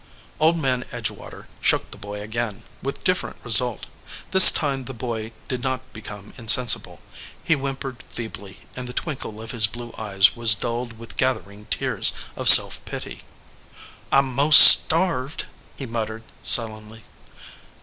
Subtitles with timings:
[0.39, 3.85] Old Man Edgewater shook the boy again, with different result.
[4.31, 7.01] This time the boy did not become insensible.
[7.43, 12.13] He whimpered feebly and the twinkle of his blue eyes was dulled with gathering tears
[12.35, 13.21] of self pity.
[14.11, 15.45] "I m most starved,"
[15.77, 17.03] he muttered, sullenly.